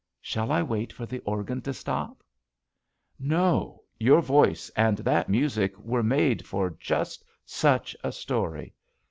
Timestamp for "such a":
7.45-8.11